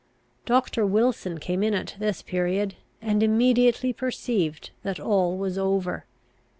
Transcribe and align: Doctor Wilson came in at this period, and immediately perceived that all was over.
Doctor 0.47 0.83
Wilson 0.83 1.37
came 1.37 1.61
in 1.61 1.75
at 1.75 1.95
this 1.99 2.23
period, 2.23 2.73
and 3.03 3.21
immediately 3.21 3.93
perceived 3.93 4.71
that 4.81 4.99
all 4.99 5.37
was 5.37 5.59
over. 5.59 6.05